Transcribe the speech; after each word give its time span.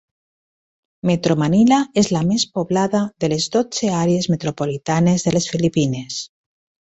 Metro 1.09 1.35
Manila 1.41 1.77
és 2.01 2.09
la 2.15 2.21
més 2.29 2.45
poblada 2.55 3.03
de 3.25 3.29
les 3.33 3.45
dotze 3.57 3.91
àrees 3.99 4.29
metropolitanes 4.37 5.27
de 5.27 5.35
les 5.37 5.51
Filipines. 5.55 6.19